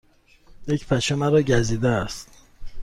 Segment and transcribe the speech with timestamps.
[0.67, 2.27] یک پشه مرا گزیده است.